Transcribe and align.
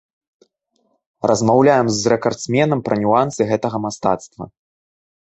Размаўляем 1.31 1.87
з 1.97 2.13
рэкардсменам 2.13 2.79
пра 2.87 2.95
нюансы 3.03 3.41
гэтага 3.51 3.77
мастацтва. 3.85 4.43